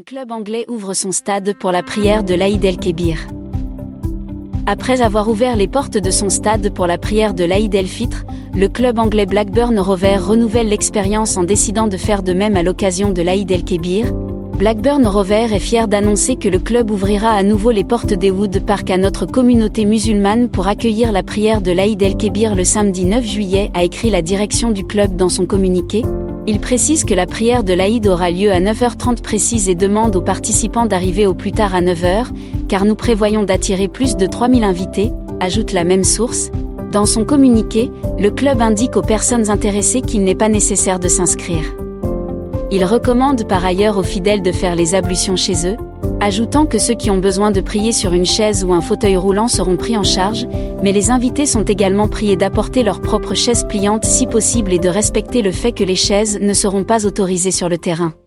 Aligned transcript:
Un 0.00 0.02
club 0.02 0.32
anglais 0.32 0.64
ouvre 0.66 0.94
son 0.94 1.12
stade 1.12 1.52
pour 1.58 1.72
la 1.72 1.82
prière 1.82 2.24
de 2.24 2.32
l'Aïd 2.32 2.64
el-Kébir. 2.64 3.18
Après 4.64 5.02
avoir 5.02 5.28
ouvert 5.28 5.56
les 5.56 5.68
portes 5.68 5.98
de 5.98 6.10
son 6.10 6.30
stade 6.30 6.72
pour 6.72 6.86
la 6.86 6.96
prière 6.96 7.34
de 7.34 7.44
l'Aïd 7.44 7.74
el-Fitr, 7.74 8.24
le 8.54 8.68
club 8.68 8.98
anglais 8.98 9.26
Blackburn 9.26 9.78
Rovers 9.78 10.26
renouvelle 10.26 10.70
l'expérience 10.70 11.36
en 11.36 11.44
décidant 11.44 11.86
de 11.86 11.98
faire 11.98 12.22
de 12.22 12.32
même 12.32 12.56
à 12.56 12.62
l'occasion 12.62 13.10
de 13.10 13.20
l'Aïd 13.20 13.50
el-Kébir. 13.50 14.10
Blackburn 14.56 15.06
Rovers 15.06 15.52
est 15.52 15.58
fier 15.58 15.86
d'annoncer 15.86 16.36
que 16.36 16.48
le 16.48 16.60
club 16.60 16.90
ouvrira 16.90 17.32
à 17.32 17.42
nouveau 17.42 17.70
les 17.70 17.84
portes 17.84 18.14
des 18.14 18.30
Wood 18.30 18.64
Park 18.64 18.88
à 18.88 18.96
notre 18.96 19.26
communauté 19.26 19.84
musulmane 19.84 20.48
pour 20.48 20.66
accueillir 20.66 21.12
la 21.12 21.22
prière 21.22 21.60
de 21.60 21.72
l'Aïd 21.72 22.02
el-Kébir 22.02 22.54
le 22.54 22.64
samedi 22.64 23.04
9 23.04 23.22
juillet, 23.22 23.70
a 23.74 23.84
écrit 23.84 24.08
la 24.08 24.22
direction 24.22 24.70
du 24.70 24.82
club 24.82 25.14
dans 25.16 25.28
son 25.28 25.44
communiqué. 25.44 26.04
Il 26.50 26.58
précise 26.58 27.04
que 27.04 27.14
la 27.14 27.26
prière 27.26 27.62
de 27.62 27.72
l'Aïd 27.72 28.08
aura 28.08 28.32
lieu 28.32 28.50
à 28.50 28.58
9h30 28.58 29.22
précise 29.22 29.68
et 29.68 29.76
demande 29.76 30.16
aux 30.16 30.20
participants 30.20 30.84
d'arriver 30.84 31.24
au 31.24 31.32
plus 31.32 31.52
tard 31.52 31.76
à 31.76 31.80
9h, 31.80 32.24
car 32.66 32.84
nous 32.84 32.96
prévoyons 32.96 33.44
d'attirer 33.44 33.86
plus 33.86 34.16
de 34.16 34.26
3000 34.26 34.64
invités, 34.64 35.12
ajoute 35.38 35.72
la 35.72 35.84
même 35.84 36.02
source. 36.02 36.50
Dans 36.90 37.06
son 37.06 37.24
communiqué, 37.24 37.88
le 38.18 38.32
club 38.32 38.60
indique 38.62 38.96
aux 38.96 39.02
personnes 39.02 39.48
intéressées 39.48 40.00
qu'il 40.00 40.24
n'est 40.24 40.34
pas 40.34 40.48
nécessaire 40.48 40.98
de 40.98 41.06
s'inscrire. 41.06 41.72
Il 42.72 42.84
recommande 42.84 43.46
par 43.46 43.64
ailleurs 43.64 43.96
aux 43.96 44.02
fidèles 44.02 44.42
de 44.42 44.50
faire 44.50 44.74
les 44.74 44.96
ablutions 44.96 45.36
chez 45.36 45.68
eux, 45.68 45.76
ajoutant 46.18 46.66
que 46.66 46.78
ceux 46.78 46.94
qui 46.94 47.12
ont 47.12 47.18
besoin 47.18 47.52
de 47.52 47.60
prier 47.60 47.92
sur 47.92 48.12
une 48.12 48.26
chaise 48.26 48.64
ou 48.64 48.72
un 48.72 48.80
fauteuil 48.80 49.16
roulant 49.16 49.46
seront 49.46 49.76
pris 49.76 49.96
en 49.96 50.02
charge, 50.02 50.48
mais 50.82 50.92
les 50.92 51.10
invités 51.10 51.46
sont 51.46 51.64
également 51.64 52.08
priés 52.08 52.36
d'apporter 52.36 52.82
leur 52.82 53.00
propre 53.00 53.34
chaise 53.34 53.64
pliante 53.68 54.04
si 54.04 54.26
possible 54.26 54.72
et 54.72 54.78
de 54.78 54.88
respecter 54.88 55.42
le 55.42 55.52
fait 55.52 55.72
que 55.72 55.84
les 55.84 55.96
chaises 55.96 56.38
ne 56.40 56.54
seront 56.54 56.84
pas 56.84 57.06
autorisées 57.06 57.50
sur 57.50 57.68
le 57.68 57.78
terrain. 57.78 58.14